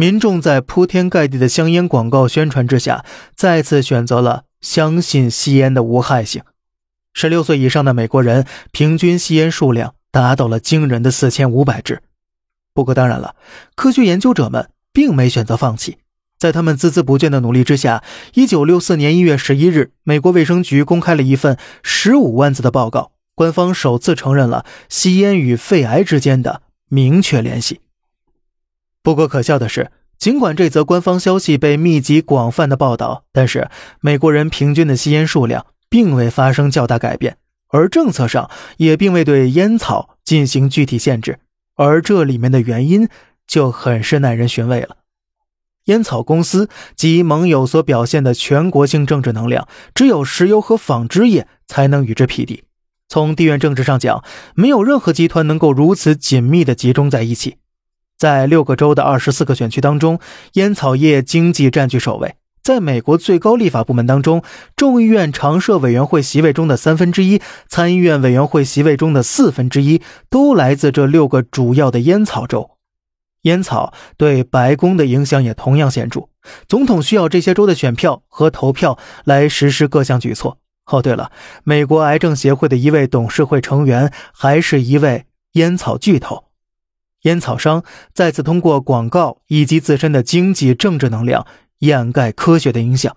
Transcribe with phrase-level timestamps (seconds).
[0.00, 3.04] 民众在铺天盖地的香烟广告宣传之下，
[3.34, 6.42] 再次选择了相信吸烟的无害性。
[7.12, 12.00] 十六岁以上的美国人平均吸烟数量达到了惊人的四千五百支。
[12.72, 13.36] 不过，当然了，
[13.74, 15.98] 科学研究者们并没选择放弃，
[16.38, 27.80] 在他们孜孜不倦的努力之下，一九六四年一月十一日，美国卫生局公开了一份十五万字的报告，官方首次承认了吸烟与肺癌之间的明确联系。
[29.02, 41.38] 不过，可笑的是，尽管这则官方消息被密集广泛的报道，但是美国人平均的吸烟数量并未发生较大改变，而政策上也并未对烟草进行具体限制。
[41.76, 43.08] 而这里面的原因
[43.46, 44.98] 就很是耐人寻味了。
[45.86, 52.64] 烟草公司及盟友所表现的全国性政治能量，只有石油和纺织业才能与之匹敌。
[53.08, 54.22] 从地缘政治上讲，
[54.54, 57.56] 没有任何集团能够如此紧密的集中在一起。
[58.20, 60.20] 在六个州的二十四个选区当中，
[60.52, 62.34] 烟草业经济占据首位。
[62.62, 64.42] 在美国最高立法部门当中，
[64.76, 72.72] 众议院常设委员会席位中的三分之一，参议院委员会席位中的四分之一，都来自这六个主要的烟草州。
[73.44, 76.28] 烟草对白宫的影响也同样显著，
[76.68, 80.58] 总统需要这些州的选票和投票来实施各项举措。
[80.92, 81.32] 哦，对了，
[81.64, 86.49] 美国癌症协会的一位董事会成员还是一位烟草巨头。
[87.22, 91.46] 烟草商再次通过广告以及自身的经济政治能量
[91.80, 93.16] 掩盖科学的影响，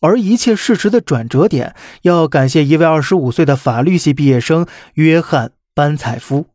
[0.00, 6.46] 而一切事实的转折点要感谢一位二十五岁的法律系毕业生约翰·班采夫。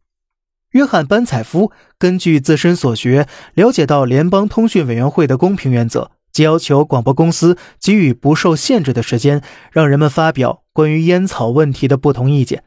[0.71, 12.63] 约翰·班采夫根据自身所学，了解到联邦通讯委员会的公平原则，即要求广播公司给予不受限制的时间，让人们发表关于烟草问题的不同意见。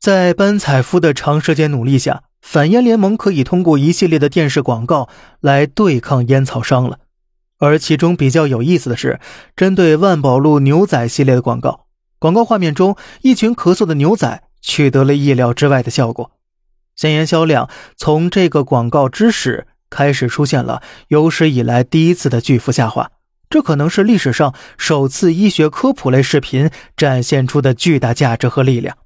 [0.00, 5.08] 在班采夫的长时间努力下，反烟联盟可以通过一系列的电视广告
[5.40, 6.98] 来对抗烟草商了。
[7.58, 9.20] 而其中比较有意思的是，
[9.56, 11.86] 针对万宝路牛仔系列的广告，
[12.18, 16.32] 广告画面中一群咳嗽的牛仔取得了意料之外的效果，
[16.96, 23.12] 香烟销量从这个广告之始开始出现了有史以来第一次的巨幅下滑。
[23.48, 28.96] 这可能是历史上首次医学科普类视频展现出的巨大价值和力量。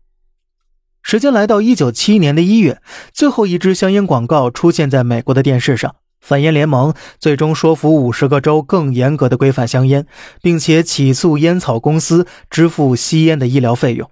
[1.09, 5.95] 时间来到一九七一年的一月，最后一支香烟广告出现在美国的电视上。
[6.21, 10.09] 反烟联盟最终说服五十个州更严格的规范香烟，
[10.43, 14.11] 并且起诉烟草公司支付吸烟的医疗费用。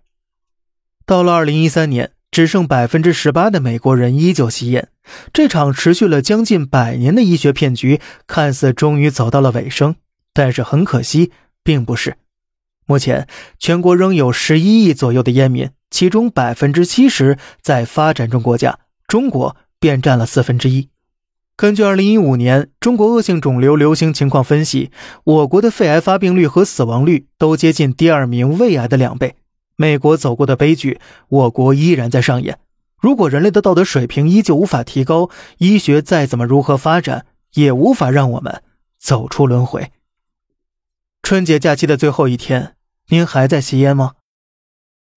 [1.04, 4.86] 到了二零一三年，只剩百分之十八的美国人依旧吸烟。
[5.32, 9.96] 这场持续了将近百年的医学骗局，看似终于走到了尾声，
[10.32, 11.32] 但是很可惜，
[11.64, 12.18] 并不是。
[12.86, 13.26] 目前，
[13.58, 15.70] 全国仍有十一亿左右的烟民。
[15.94, 20.88] 其中百分之七十在发展中国家，中国便占了四分之一。
[21.54, 24.90] 根据二零一五年中国恶性肿瘤流行情况分析，
[25.22, 29.36] 我国的肺癌发病率和死亡率都接近第二名胃癌的两倍。
[29.76, 32.58] 美国走过的悲剧，我国依然在上演。
[33.00, 38.64] 如果人类的道德水平依旧无法提高，医学再怎么如何发展，也无法让我们
[38.98, 39.92] 走出轮回。
[41.22, 42.74] 春节假期的最后一天，
[43.10, 44.14] 您还在吸烟吗？